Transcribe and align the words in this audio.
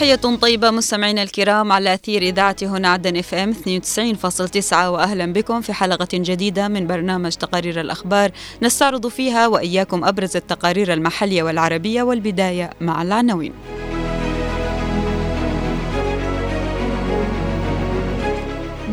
تحية 0.00 0.36
طيبة 0.40 0.70
مستمعينا 0.70 1.22
الكرام 1.22 1.72
على 1.72 1.94
أثير 1.94 2.22
إذاعة 2.22 2.56
هنا 2.62 2.88
عدن 2.88 3.16
إف 3.16 3.34
إم 3.34 3.52
92.9 3.52 4.72
وأهلا 4.72 5.32
بكم 5.32 5.60
في 5.60 5.72
حلقة 5.72 6.08
جديدة 6.12 6.68
من 6.68 6.86
برنامج 6.86 7.32
تقارير 7.32 7.80
الأخبار. 7.80 8.30
نستعرض 8.62 9.06
فيها 9.06 9.46
وإياكم 9.46 10.04
أبرز 10.04 10.36
التقارير 10.36 10.92
المحلية 10.92 11.42
والعربية 11.42 12.02
والبداية 12.02 12.70
مع 12.80 13.02
العناوين. 13.02 13.52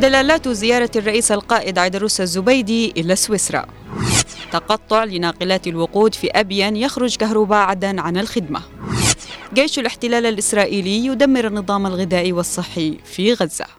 دلالات 0.02 0.48
زيارة 0.48 0.92
الرئيس 0.96 1.32
القائد 1.32 1.80
عيدروس 1.80 2.22
الزبيدي 2.22 2.94
إلى 2.98 3.16
سويسرا. 3.16 3.66
تقطع 4.52 5.04
لناقلات 5.04 5.68
الوقود 5.68 6.16
في 6.16 6.28
أبين 6.28 6.76
يخرج 6.76 7.16
كهرباء 7.16 7.60
عدن 7.60 8.00
عن 8.00 8.18
الخدمة. 8.18 8.62
جيش 9.54 9.80
الاحتلال 9.80 10.26
الإسرائيلي 10.26 11.06
يدمر 11.06 11.48
النظام 11.48 11.86
الغذائي 11.86 12.34
والصحي 12.34 12.98
في 13.06 13.34
غزة. 13.34 13.77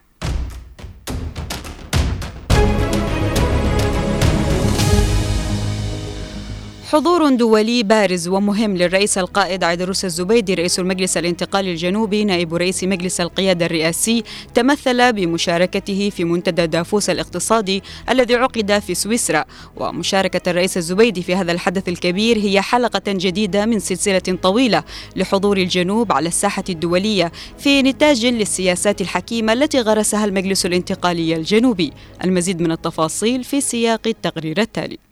حضور 6.92 7.34
دولي 7.34 7.82
بارز 7.82 8.28
ومهم 8.28 8.76
للرئيس 8.76 9.18
القائد 9.18 9.64
عيدروس 9.64 10.04
الزبيدي 10.04 10.54
رئيس 10.54 10.78
المجلس 10.78 11.16
الانتقالي 11.16 11.70
الجنوبي 11.72 12.24
نائب 12.24 12.54
رئيس 12.54 12.84
مجلس 12.84 13.20
القيادة 13.20 13.66
الرئاسي 13.66 14.22
تمثل 14.54 15.12
بمشاركته 15.12 16.10
في 16.10 16.24
منتدى 16.24 16.66
دافوس 16.66 17.10
الاقتصادي 17.10 17.82
الذي 18.10 18.34
عقد 18.34 18.78
في 18.78 18.94
سويسرا. 18.94 19.44
ومشاركة 19.76 20.50
الرئيس 20.50 20.76
الزبيدي 20.76 21.22
في 21.22 21.34
هذا 21.34 21.52
الحدث 21.52 21.88
الكبير 21.88 22.38
هي 22.38 22.60
حلقة 22.60 23.02
جديدة 23.12 23.66
من 23.66 23.78
سلسلة 23.78 24.38
طويلة 24.42 24.84
لحضور 25.16 25.56
الجنوب 25.56 26.12
على 26.12 26.28
الساحة 26.28 26.64
الدولية 26.68 27.32
في 27.58 27.82
نتاج 27.82 28.26
للسياسات 28.26 29.00
الحكيمة 29.00 29.52
التي 29.52 29.80
غرسها 29.80 30.24
المجلس 30.24 30.66
الانتقالي 30.66 31.36
الجنوبي. 31.36 31.92
المزيد 32.24 32.60
من 32.60 32.72
التفاصيل 32.72 33.44
في 33.44 33.60
سياق 33.60 34.00
التقرير 34.06 34.60
التالي. 34.60 35.07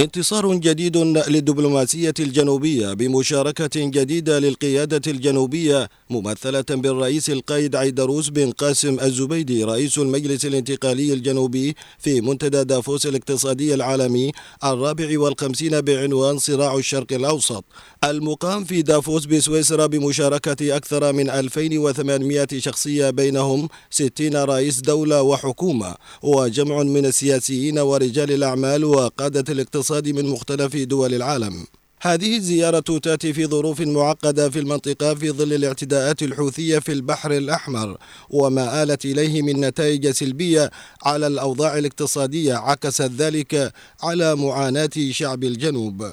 انتصار 0.00 0.54
جديد 0.54 0.96
للدبلوماسية 0.96 2.14
الجنوبية 2.20 2.92
بمشاركة 2.92 3.70
جديدة 3.76 4.38
للقيادة 4.38 5.10
الجنوبية 5.12 5.88
ممثلة 6.10 6.64
بالرئيس 6.70 7.30
القائد 7.30 7.76
عيدروس 7.76 8.28
بن 8.28 8.50
قاسم 8.50 9.00
الزبيدي 9.00 9.64
رئيس 9.64 9.98
المجلس 9.98 10.44
الانتقالي 10.44 11.12
الجنوبي 11.12 11.76
في 11.98 12.20
منتدى 12.20 12.64
دافوس 12.64 13.06
الاقتصادي 13.06 13.74
العالمي 13.74 14.32
الرابع 14.64 15.20
والخمسين 15.20 15.80
بعنوان 15.80 16.38
صراع 16.38 16.76
الشرق 16.76 17.12
الأوسط. 17.12 17.64
المقام 18.04 18.64
في 18.64 18.82
دافوس 18.82 19.24
بسويسرا 19.26 19.86
بمشاركة 19.86 20.76
أكثر 20.76 21.12
من 21.12 21.30
2800 21.30 22.46
شخصية 22.58 23.10
بينهم 23.10 23.68
60 23.90 24.36
رئيس 24.36 24.80
دولة 24.80 25.22
وحكومة 25.22 25.94
وجمع 26.22 26.82
من 26.82 27.06
السياسيين 27.06 27.78
ورجال 27.78 28.32
الأعمال 28.32 28.84
وقادة 28.84 29.52
الاقتصاد 29.52 29.89
من 29.92 30.26
مختلف 30.26 30.76
دول 30.76 31.14
العالم. 31.14 31.66
هذه 32.02 32.36
الزيارة 32.36 32.98
تأتي 33.02 33.32
في 33.32 33.46
ظروف 33.46 33.80
معقدة 33.80 34.50
في 34.50 34.58
المنطقة 34.58 35.14
في 35.14 35.30
ظل 35.30 35.52
الاعتداءات 35.52 36.22
الحوثية 36.22 36.78
في 36.78 36.92
البحر 36.92 37.32
الأحمر 37.32 37.98
وما 38.30 38.82
آلت 38.82 39.04
إليه 39.04 39.42
من 39.42 39.60
نتائج 39.60 40.10
سلبية 40.10 40.70
على 41.02 41.26
الأوضاع 41.26 41.78
الاقتصادية 41.78 42.54
عكست 42.54 43.10
ذلك 43.18 43.72
على 44.02 44.36
معاناة 44.36 44.90
شعب 45.10 45.44
الجنوب. 45.44 46.12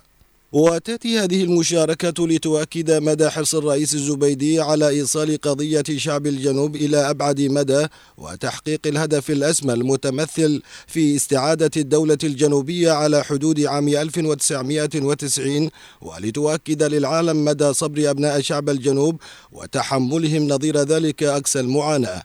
وتأتي 0.57 1.19
هذه 1.19 1.43
المشاركة 1.43 2.27
لتؤكد 2.27 2.91
مدى 2.91 3.29
حرص 3.29 3.55
الرئيس 3.55 3.93
الزبيدي 3.93 4.59
على 4.59 4.87
إيصال 4.89 5.41
قضية 5.41 5.83
شعب 5.97 6.27
الجنوب 6.27 6.75
إلى 6.75 7.09
أبعد 7.09 7.41
مدى 7.41 7.87
وتحقيق 8.17 8.79
الهدف 8.85 9.29
الأسمى 9.31 9.73
المتمثل 9.73 10.61
في 10.87 11.15
استعادة 11.15 11.71
الدولة 11.77 12.17
الجنوبية 12.23 12.91
على 12.91 13.23
حدود 13.23 13.59
عام 13.59 13.87
1990 13.87 15.69
ولتؤكد 16.01 16.83
للعالم 16.83 17.45
مدى 17.45 17.73
صبر 17.73 18.09
أبناء 18.09 18.41
شعب 18.41 18.69
الجنوب 18.69 19.21
وتحملهم 19.51 20.47
نظير 20.47 20.77
ذلك 20.77 21.23
أقسى 21.23 21.59
المعاناة. 21.59 22.23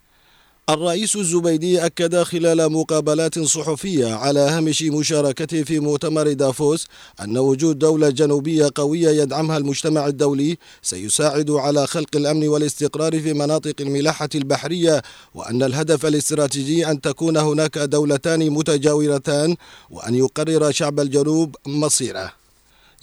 الرئيس 0.72 1.16
الزبيدي 1.16 1.86
أكد 1.86 2.22
خلال 2.22 2.72
مقابلات 2.72 3.38
صحفية 3.38 4.14
على 4.14 4.40
هامش 4.40 4.82
مشاركته 4.82 5.62
في 5.62 5.80
مؤتمر 5.80 6.32
دافوس 6.32 6.86
أن 7.20 7.38
وجود 7.38 7.78
دولة 7.78 8.10
جنوبية 8.10 8.70
قوية 8.74 9.22
يدعمها 9.22 9.56
المجتمع 9.56 10.06
الدولي 10.06 10.58
سيساعد 10.82 11.50
على 11.50 11.86
خلق 11.86 12.16
الأمن 12.16 12.48
والاستقرار 12.48 13.20
في 13.20 13.32
مناطق 13.32 13.74
الملاحة 13.80 14.28
البحرية 14.34 15.02
وأن 15.34 15.62
الهدف 15.62 16.06
الاستراتيجي 16.06 16.86
أن 16.90 17.00
تكون 17.00 17.36
هناك 17.36 17.78
دولتان 17.78 18.50
متجاورتان 18.50 19.56
وأن 19.90 20.14
يقرر 20.14 20.70
شعب 20.70 21.00
الجنوب 21.00 21.56
مصيره. 21.66 22.41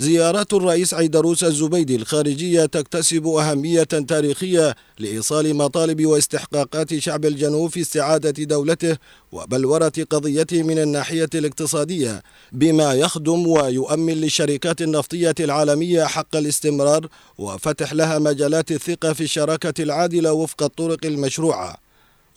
زيارات 0.01 0.53
الرئيس 0.53 0.93
عيدروس 0.93 1.43
الزبيدي 1.43 1.95
الخارجية 1.95 2.65
تكتسب 2.65 3.27
أهمية 3.27 3.83
تاريخية 3.83 4.75
لإيصال 4.99 5.55
مطالب 5.55 6.05
واستحقاقات 6.05 6.97
شعب 6.97 7.25
الجنوب 7.25 7.69
في 7.69 7.81
استعادة 7.81 8.43
دولته 8.43 8.97
وبلورة 9.31 9.91
قضيته 10.09 10.63
من 10.63 10.79
الناحية 10.79 11.29
الاقتصادية 11.35 12.23
بما 12.51 12.93
يخدم 12.93 13.47
ويؤمن 13.47 14.13
للشركات 14.13 14.81
النفطية 14.81 15.35
العالمية 15.39 16.03
حق 16.03 16.35
الاستمرار 16.35 17.07
وفتح 17.37 17.93
لها 17.93 18.19
مجالات 18.19 18.71
الثقة 18.71 19.13
في 19.13 19.23
الشراكة 19.23 19.83
العادلة 19.83 20.33
وفق 20.33 20.63
الطرق 20.63 21.05
المشروعة. 21.05 21.88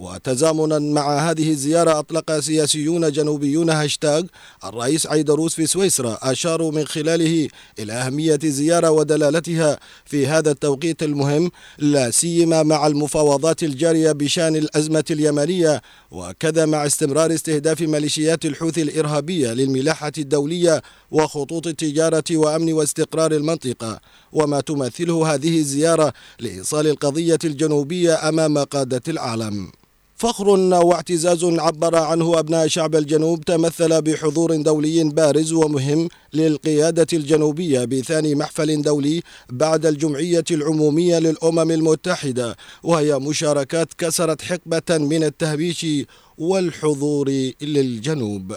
وتزامنا 0.02 0.78
مع 0.78 1.30
هذه 1.30 1.50
الزيارة 1.50 1.98
أطلق 1.98 2.38
سياسيون 2.40 3.12
جنوبيون 3.12 3.70
هاشتاغ. 3.70 4.22
الرئيس 4.64 5.06
عيدروس 5.06 5.54
في 5.54 5.66
سويسرا 5.66 6.18
أشاروا 6.22 6.72
من 6.72 6.86
خلاله 6.86 7.48
إلى 7.78 7.92
أهمية 7.92 8.38
الزيارة 8.44 8.90
ودلالتها 8.90 9.78
في 10.04 10.26
هذا 10.26 10.50
التوقيت 10.50 11.02
المهم 11.02 11.50
لا 11.78 12.10
سيما 12.10 12.62
مع 12.62 12.86
المفاوضات 12.86 13.62
الجارية 13.62 14.12
بشأن 14.12 14.56
الأزمة 14.56 15.04
اليمنية 15.10 15.82
وكذا 16.10 16.66
مع 16.66 16.86
استمرار 16.86 17.34
استهداف 17.34 17.80
ميليشيات 17.80 18.44
الحوثي 18.44 18.82
الإرهابية 18.82 19.52
للملاحة 19.52 20.12
الدولية 20.18 20.82
وخطوط 21.10 21.66
التجارة 21.66 22.24
وأمن 22.30 22.72
واستقرار 22.72 23.32
المنطقة. 23.32 24.00
وما 24.32 24.60
تمثله 24.60 25.34
هذه 25.34 25.58
الزيارة 25.58 26.12
لإيصال 26.40 26.86
القضية 26.86 27.38
الجنوبية 27.44 28.28
أمام 28.28 28.58
قادة 28.58 29.02
العالم. 29.08 29.72
فخر 30.22 30.48
واعتزاز 30.48 31.44
عبر 31.44 31.96
عنه 31.96 32.38
أبناء 32.38 32.66
شعب 32.66 32.96
الجنوب 32.96 33.44
تمثل 33.44 34.02
بحضور 34.02 34.56
دولي 34.56 35.04
بارز 35.04 35.52
ومهم 35.52 36.08
للقيادة 36.34 37.06
الجنوبية 37.12 37.84
بثاني 37.84 38.34
محفل 38.34 38.82
دولي 38.82 39.22
بعد 39.50 39.86
الجمعية 39.86 40.44
العمومية 40.50 41.18
للأمم 41.18 41.70
المتحدة 41.70 42.56
وهي 42.82 43.18
مشاركات 43.18 43.94
كسرت 43.98 44.42
حقبة 44.42 44.98
من 44.98 45.24
التهبيش 45.24 45.86
والحضور 46.38 47.30
للجنوب. 47.62 48.56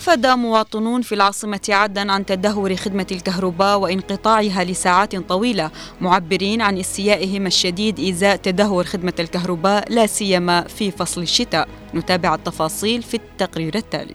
أفاد 0.00 0.26
مواطنون 0.26 1.02
في 1.02 1.14
العاصمة 1.14 1.60
عدن 1.68 2.10
عن 2.10 2.26
تدهور 2.26 2.76
خدمة 2.76 3.06
الكهرباء 3.12 3.78
وانقطاعها 3.78 4.64
لساعات 4.64 5.16
طويلة 5.16 5.70
معبرين 6.00 6.60
عن 6.60 6.78
استيائهم 6.78 7.46
الشديد 7.46 8.00
إزاء 8.00 8.36
تدهور 8.36 8.84
خدمة 8.84 9.12
الكهرباء 9.18 9.92
لا 9.92 10.06
سيما 10.06 10.68
في 10.68 10.90
فصل 10.90 11.22
الشتاء. 11.22 11.68
نتابع 11.94 12.34
التفاصيل 12.34 13.02
في 13.02 13.14
التقرير 13.14 13.74
التالي. 13.74 14.14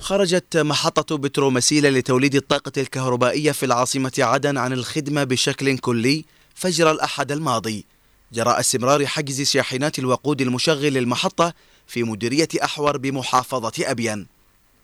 خرجت 0.00 0.56
محطة 0.56 1.16
بترومسيلة 1.16 1.88
لتوليد 1.90 2.34
الطاقة 2.34 2.72
الكهربائية 2.76 3.52
في 3.52 3.66
العاصمة 3.66 4.12
عدن 4.18 4.58
عن 4.58 4.72
الخدمة 4.72 5.24
بشكل 5.24 5.78
كلي 5.78 6.24
فجر 6.54 6.90
الأحد 6.90 7.32
الماضي. 7.32 7.84
جراء 8.32 8.60
استمرار 8.60 9.06
حجز 9.06 9.42
شاحنات 9.42 9.98
الوقود 9.98 10.40
المشغل 10.40 10.92
للمحطة 10.92 11.54
في 11.86 12.02
مديرية 12.02 12.48
أحور 12.64 12.96
بمحافظة 12.96 13.72
أبين 13.90 14.35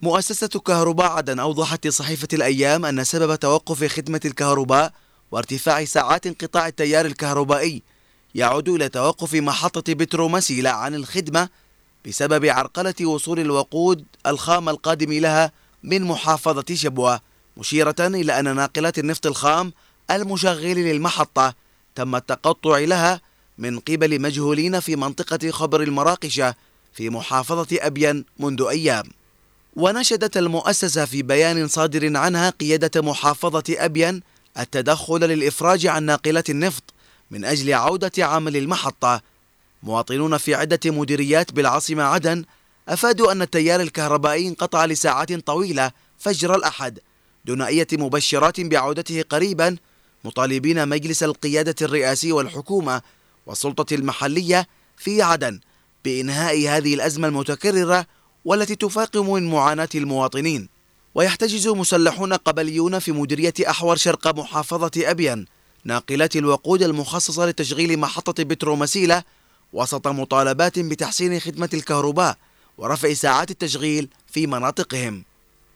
مؤسسة 0.02 0.48
كهرباء 0.48 1.10
عدن 1.10 1.38
أوضحت 1.38 1.86
لصحيفة 1.86 2.28
الأيام 2.32 2.84
أن 2.84 3.04
سبب 3.04 3.34
توقف 3.34 3.84
خدمة 3.84 4.20
الكهرباء 4.24 4.92
وارتفاع 5.30 5.84
ساعات 5.84 6.26
انقطاع 6.26 6.68
التيار 6.68 7.06
الكهربائي 7.06 7.82
يعود 8.34 8.68
إلى 8.68 8.88
توقف 8.88 9.34
محطة 9.34 9.94
بترو 9.94 10.28
مسيلة 10.28 10.70
عن 10.70 10.94
الخدمة 10.94 11.48
بسبب 12.06 12.44
عرقلة 12.44 12.94
وصول 13.06 13.40
الوقود 13.40 14.04
الخام 14.26 14.68
القادم 14.68 15.12
لها 15.12 15.52
من 15.82 16.02
محافظة 16.02 16.74
شبوة 16.74 17.20
مشيرة 17.56 17.94
إلى 18.00 18.40
أن 18.40 18.56
ناقلات 18.56 18.98
النفط 18.98 19.26
الخام 19.26 19.72
المشغل 20.10 20.74
للمحطة 20.74 21.54
تم 21.94 22.16
التقطع 22.16 22.78
لها 22.78 23.20
من 23.58 23.78
قبل 23.78 24.20
مجهولين 24.20 24.80
في 24.80 24.96
منطقة 24.96 25.50
خبر 25.50 25.82
المراقشة 25.82 26.54
في 26.92 27.10
محافظة 27.10 27.78
أبين 27.80 28.24
منذ 28.38 28.62
أيام. 28.70 29.21
ونشدت 29.76 30.36
المؤسسة 30.36 31.04
في 31.04 31.22
بيان 31.22 31.68
صادر 31.68 32.16
عنها 32.16 32.50
قيادة 32.50 33.02
محافظة 33.02 33.64
أبين 33.70 34.22
التدخل 34.58 35.20
للإفراج 35.20 35.86
عن 35.86 36.02
ناقلات 36.02 36.50
النفط 36.50 36.82
من 37.30 37.44
أجل 37.44 37.74
عودة 37.74 38.12
عمل 38.18 38.56
المحطة. 38.56 39.22
مواطنون 39.82 40.38
في 40.38 40.54
عدة 40.54 40.80
مديريات 40.84 41.52
بالعاصمة 41.52 42.02
عدن 42.02 42.44
أفادوا 42.88 43.32
أن 43.32 43.42
التيار 43.42 43.80
الكهربائي 43.80 44.48
انقطع 44.48 44.84
لساعات 44.84 45.32
طويلة 45.32 45.90
فجر 46.18 46.54
الأحد 46.54 46.98
دون 47.44 47.62
أي 47.62 47.86
مبشرات 47.92 48.60
بعودته 48.60 49.22
قريبا. 49.22 49.76
مطالبين 50.24 50.88
مجلس 50.88 51.22
القيادة 51.22 51.74
الرئاسي 51.82 52.32
والحكومة 52.32 53.02
والسلطة 53.46 53.94
المحلية 53.94 54.68
في 54.96 55.22
عدن 55.22 55.60
بإنهاء 56.04 56.68
هذه 56.68 56.94
الأزمة 56.94 57.28
المتكررة 57.28 58.06
والتي 58.44 58.74
تفاقم 58.74 59.32
من 59.32 59.50
معاناة 59.50 59.88
المواطنين. 59.94 60.68
ويحتجز 61.14 61.68
مسلحون 61.68 62.32
قبليون 62.32 62.98
في 62.98 63.12
مديرية 63.12 63.54
أحور 63.68 63.96
شرق 63.96 64.38
محافظة 64.38 64.90
أبين 64.96 65.46
ناقلات 65.84 66.36
الوقود 66.36 66.82
المخصصة 66.82 67.46
لتشغيل 67.46 67.98
محطة 67.98 68.42
بترومسيلة 68.42 69.22
وسط 69.72 70.08
مطالبات 70.08 70.78
بتحسين 70.78 71.40
خدمة 71.40 71.68
الكهرباء 71.74 72.36
ورفع 72.78 73.12
ساعات 73.12 73.50
التشغيل 73.50 74.08
في 74.32 74.46
مناطقهم. 74.46 75.24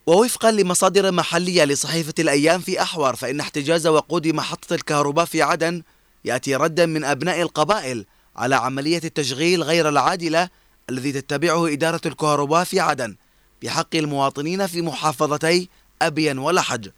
ووفقا 0.06 0.50
لمصادر 0.50 1.12
محلية 1.12 1.64
لصحيفة 1.64 2.14
الأيام 2.18 2.60
في 2.60 2.82
أحور 2.82 3.16
فإن 3.16 3.40
احتجاز 3.40 3.86
وقود 3.86 4.28
محطة 4.28 4.74
الكهرباء 4.74 5.24
في 5.24 5.42
عدن 5.42 5.82
يأتي 6.24 6.56
ردا 6.56 6.86
من 6.86 7.04
أبناء 7.04 7.42
القبائل 7.42 8.06
على 8.36 8.56
عملية 8.56 9.00
التشغيل 9.04 9.62
غير 9.62 9.88
العادلة 9.88 10.48
الذي 10.90 11.12
تتبعه 11.12 11.72
إدارة 11.72 12.00
الكهرباء 12.06 12.64
في 12.64 12.80
عدن 12.80 13.16
بحق 13.62 13.96
المواطنين 13.96 14.66
في 14.66 14.82
محافظتي 14.82 15.68
أبين 16.02 16.38
ولحج 16.38 16.88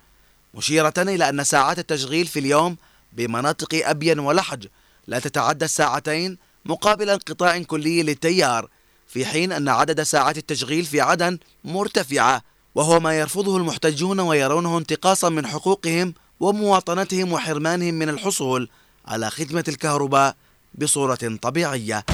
مشيرة 0.54 0.94
إلى 0.98 1.28
أن 1.28 1.44
ساعات 1.44 1.78
التشغيل 1.78 2.26
في 2.26 2.38
اليوم 2.38 2.76
بمناطق 3.12 3.88
أبين 3.88 4.18
ولحج 4.18 4.66
لا 5.06 5.18
تتعدى 5.18 5.64
الساعتين 5.64 6.38
مقابل 6.64 7.10
انقطاع 7.10 7.58
كلي 7.62 8.02
للتيار 8.02 8.68
في 9.06 9.26
حين 9.26 9.52
أن 9.52 9.68
عدد 9.68 10.02
ساعات 10.02 10.38
التشغيل 10.38 10.84
في 10.84 11.00
عدن 11.00 11.38
مرتفعة 11.64 12.42
وهو 12.74 13.00
ما 13.00 13.18
يرفضه 13.18 13.56
المحتجون 13.56 14.20
ويرونه 14.20 14.78
انتقاصا 14.78 15.28
من 15.28 15.46
حقوقهم 15.46 16.14
ومواطنتهم 16.40 17.32
وحرمانهم 17.32 17.94
من 17.94 18.08
الحصول 18.08 18.68
على 19.06 19.30
خدمة 19.30 19.64
الكهرباء 19.68 20.36
بصورة 20.74 21.38
طبيعية. 21.42 22.04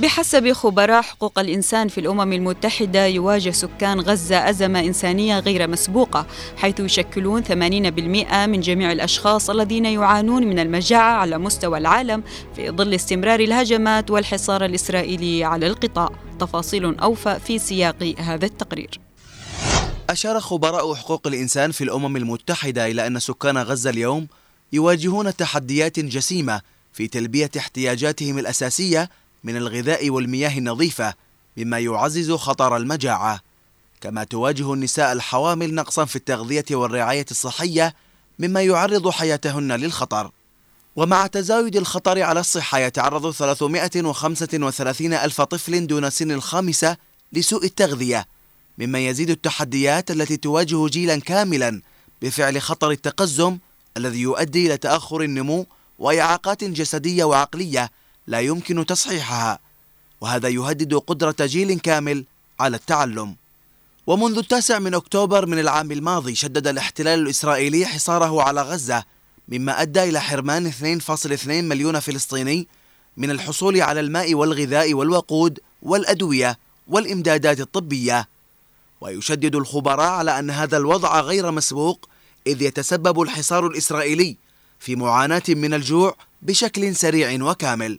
بحسب 0.00 0.52
خبراء 0.52 1.02
حقوق 1.02 1.38
الإنسان 1.38 1.88
في 1.88 1.98
الأمم 2.00 2.32
المتحدة 2.32 3.06
يواجه 3.06 3.50
سكان 3.50 4.00
غزة 4.00 4.50
أزمة 4.50 4.80
إنسانية 4.80 5.38
غير 5.38 5.68
مسبوقة 5.68 6.26
حيث 6.56 6.80
يشكلون 6.80 7.44
80% 7.44 7.50
من 8.46 8.60
جميع 8.60 8.92
الأشخاص 8.92 9.50
الذين 9.50 9.84
يعانون 9.84 10.46
من 10.46 10.58
المجاعة 10.58 11.12
على 11.12 11.38
مستوى 11.38 11.78
العالم 11.78 12.22
في 12.56 12.70
ظل 12.70 12.94
استمرار 12.94 13.40
الهجمات 13.40 14.10
والحصار 14.10 14.64
الإسرائيلي 14.64 15.44
على 15.44 15.66
القطاع. 15.66 16.10
تفاصيل 16.40 16.98
أوفى 16.98 17.38
في 17.46 17.58
سياق 17.58 18.14
هذا 18.18 18.46
التقرير. 18.46 19.00
أشار 20.10 20.40
خبراء 20.40 20.94
حقوق 20.94 21.26
الإنسان 21.26 21.70
في 21.72 21.84
الأمم 21.84 22.16
المتحدة 22.16 22.86
إلى 22.86 23.06
أن 23.06 23.18
سكان 23.18 23.58
غزة 23.58 23.90
اليوم 23.90 24.26
يواجهون 24.72 25.36
تحديات 25.36 26.00
جسيمة 26.00 26.60
في 26.92 27.08
تلبية 27.08 27.50
احتياجاتهم 27.58 28.38
الأساسية 28.38 29.10
من 29.44 29.56
الغذاء 29.56 30.10
والمياه 30.10 30.58
النظيفة 30.58 31.14
مما 31.56 31.78
يعزز 31.78 32.32
خطر 32.32 32.76
المجاعة. 32.76 33.40
كما 34.00 34.24
تواجه 34.24 34.72
النساء 34.72 35.12
الحوامل 35.12 35.74
نقصا 35.74 36.04
في 36.04 36.16
التغذية 36.16 36.64
والرعاية 36.70 37.26
الصحية 37.30 37.94
مما 38.38 38.62
يعرض 38.62 39.10
حياتهن 39.10 39.72
للخطر. 39.72 40.30
ومع 40.96 41.26
تزايد 41.26 41.76
الخطر 41.76 42.22
على 42.22 42.40
الصحة 42.40 42.78
يتعرض 42.78 43.30
335 43.30 45.12
ألف 45.14 45.40
طفل 45.40 45.86
دون 45.86 46.10
سن 46.10 46.30
الخامسة 46.30 46.96
لسوء 47.32 47.64
التغذية 47.64 48.26
مما 48.78 48.98
يزيد 48.98 49.30
التحديات 49.30 50.10
التي 50.10 50.36
تواجه 50.36 50.86
جيلا 50.88 51.20
كاملا 51.20 51.82
بفعل 52.22 52.62
خطر 52.62 52.90
التقزم 52.90 53.58
الذي 53.96 54.20
يؤدي 54.20 54.66
إلى 54.66 54.76
تأخر 54.76 55.22
النمو 55.22 55.66
وإعاقات 55.98 56.64
جسدية 56.64 57.24
وعقلية 57.24 57.90
لا 58.26 58.40
يمكن 58.40 58.86
تصحيحها 58.86 59.58
وهذا 60.20 60.48
يهدد 60.48 60.94
قدرة 60.94 61.36
جيل 61.40 61.78
كامل 61.78 62.24
على 62.60 62.76
التعلم. 62.76 63.36
ومنذ 64.06 64.38
التاسع 64.38 64.78
من 64.78 64.94
أكتوبر 64.94 65.46
من 65.46 65.58
العام 65.58 65.92
الماضي 65.92 66.34
شدد 66.34 66.66
الاحتلال 66.66 67.20
الإسرائيلي 67.20 67.86
حصاره 67.86 68.42
على 68.42 68.62
غزة 68.62 69.04
مما 69.48 69.82
أدى 69.82 70.02
إلى 70.02 70.20
حرمان 70.20 70.72
2.2 70.72 71.48
مليون 71.48 72.00
فلسطيني 72.00 72.68
من 73.16 73.30
الحصول 73.30 73.80
على 73.80 74.00
الماء 74.00 74.34
والغذاء 74.34 74.94
والوقود 74.94 75.60
والأدوية 75.82 76.58
والإمدادات 76.88 77.60
الطبية. 77.60 78.28
ويشدد 79.00 79.54
الخبراء 79.56 80.10
على 80.10 80.38
أن 80.38 80.50
هذا 80.50 80.76
الوضع 80.76 81.20
غير 81.20 81.50
مسبوق 81.50 82.08
إذ 82.46 82.62
يتسبب 82.62 83.20
الحصار 83.20 83.66
الإسرائيلي 83.66 84.36
في 84.80 84.96
معاناة 84.96 85.42
من 85.48 85.74
الجوع 85.74 86.16
بشكل 86.42 86.96
سريع 86.96 87.44
وكامل. 87.44 87.98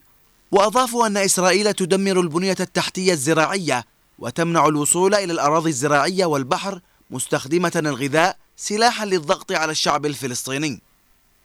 وأضافوا 0.52 1.08
أن 1.08 1.18
إسرائيل 1.18 1.74
تدمر 1.74 2.20
البنية 2.20 2.56
التحتية 2.60 3.14
الزراعية 3.14 3.86
وتمنع 4.20 4.68
الوصول 4.68 5.16
إلى 5.16 5.34
الأراضي 5.34 5.70
الزراعية 5.70 6.26
والبحر 6.26 6.82
مستخدمة 7.12 7.72
الغذاء 7.76 8.38
سلاحا 8.58 9.06
للضغط 9.06 9.52
على 9.52 9.72
الشعب 9.72 10.06
الفلسطيني. 10.06 10.82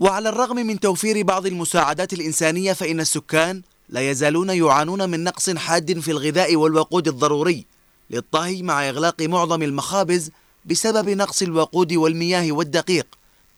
وعلى 0.01 0.29
الرغم 0.29 0.57
من 0.57 0.81
توفير 0.81 1.23
بعض 1.23 1.47
المساعدات 1.47 2.13
الإنسانية 2.13 2.73
فإن 2.73 3.01
السكان 3.01 3.63
لا 3.89 4.11
يزالون 4.11 4.51
يعانون 4.51 5.11
من 5.11 5.25
نقص 5.25 5.51
حاد 5.51 6.01
في 6.01 6.11
الغذاء 6.11 6.57
والوقود 6.57 7.09
الضروري 7.09 7.67
للطهي 8.11 8.63
مع 8.63 8.89
إغلاق 8.89 9.23
معظم 9.23 9.63
المخابز 9.63 10.31
بسبب 10.65 11.09
نقص 11.09 11.43
الوقود 11.43 11.93
والمياه 11.93 12.53
والدقيق 12.53 13.07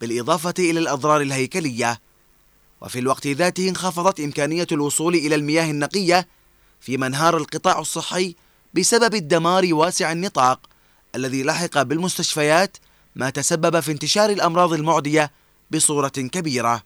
بالإضافة 0.00 0.54
إلى 0.58 0.80
الأضرار 0.80 1.20
الهيكلية 1.20 2.00
وفي 2.80 2.99
الوقت 2.99 3.26
ذاته 3.26 3.68
انخفضت 3.68 4.20
إمكانية 4.20 4.66
الوصول 4.73 5.14
إلى 5.14 5.35
المياه 5.35 5.70
النقية 5.70 6.28
في 6.80 6.97
منهار 6.97 7.37
القطاع 7.37 7.78
الصحي 7.78 8.35
بسبب 8.75 9.14
الدمار 9.14 9.75
واسع 9.75 10.12
النطاق 10.12 10.61
الذي 11.14 11.42
لحق 11.42 11.82
بالمستشفيات 11.82 12.76
ما 13.16 13.30
تسبب 13.30 13.80
في 13.80 13.92
انتشار 13.92 14.30
الأمراض 14.30 14.73
المعدية 14.73 15.30
بصورة 15.70 16.08
كبيرة. 16.08 16.82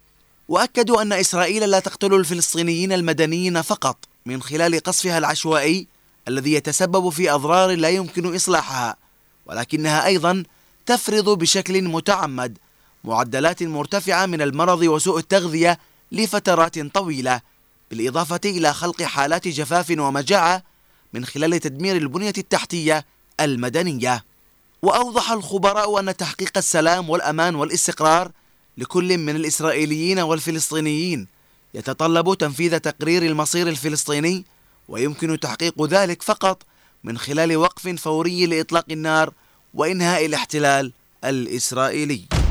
وأكدوا 0.48 1.02
أن 1.02 1.12
إسرائيل 1.12 1.70
لا 1.70 1.80
تقتل 1.80 2.14
الفلسطينيين 2.14 2.92
المدنيين 2.92 3.62
فقط 3.62 3.96
من 4.26 4.42
خلال 4.42 4.80
قصفها 4.80 5.18
العشوائي 5.18 5.86
الذي 6.28 6.52
يتسبب 6.52 7.08
في 7.08 7.30
أضرار 7.30 7.70
لا 7.70 7.88
يمكن 7.88 8.34
إصلاحها 8.34 8.96
ولكنها 9.46 10.06
أيضا 10.06 10.42
تفرض 10.86 11.38
بشكل 11.38 11.82
متعمد 11.82 12.58
معدلات 13.04 13.62
مرتفعة 13.62 14.26
من 14.26 14.42
المرض 14.42 14.82
وسوء 14.82 15.18
التغذية 15.18 15.78
لفترات 16.12 16.78
طويلة 16.78 17.40
بالإضافة 17.90 18.40
إلى 18.44 18.72
خلق 18.72 19.02
حالات 19.02 19.48
جفاف 19.48 19.90
ومجاعة 19.98 20.62
من 21.12 21.24
خلال 21.24 21.60
تدمير 21.60 21.96
البنية 21.96 22.32
التحتية 22.38 23.06
المدنية. 23.40 24.24
وأوضح 24.82 25.30
الخبراء 25.30 26.00
أن 26.00 26.16
تحقيق 26.16 26.58
السلام 26.58 27.10
والأمان 27.10 27.54
والاستقرار 27.54 28.30
لكل 28.78 29.18
من 29.18 29.36
الإسرائيليين 29.36 30.18
والفلسطينيين 30.18 31.26
يتطلب 31.74 32.34
تنفيذ 32.34 32.78
تقرير 32.78 33.22
المصير 33.22 33.68
الفلسطيني 33.68 34.44
ويمكن 34.88 35.40
تحقيق 35.40 35.86
ذلك 35.86 36.22
فقط 36.22 36.62
من 37.04 37.18
خلال 37.18 37.56
وقف 37.56 37.88
فوري 37.88 38.46
لإطلاق 38.46 38.84
النار 38.90 39.32
وإنهاء 39.74 40.26
الاحتلال 40.26 40.92
الإسرائيلي. 41.24 42.41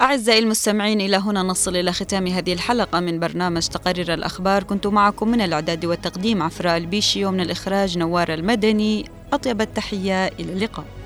أعزائي 0.00 0.38
المستمعين 0.38 1.00
إلى 1.00 1.16
هنا 1.16 1.42
نصل 1.42 1.76
إلى 1.76 1.92
ختام 1.92 2.26
هذه 2.26 2.52
الحلقة 2.52 3.00
من 3.00 3.20
برنامج 3.20 3.66
تقارير 3.66 4.14
الأخبار. 4.14 4.62
كنت 4.62 4.86
معكم 4.86 5.28
من 5.28 5.40
الإعداد 5.40 5.84
والتقديم 5.84 6.42
عفراء 6.42 6.76
البيشي 6.76 7.24
ومن 7.24 7.40
الإخراج 7.40 7.98
نوار 7.98 8.34
المدني. 8.34 9.10
أطيب 9.32 9.60
التحية 9.60 10.26
إلى 10.26 10.52
اللقاء. 10.52 10.99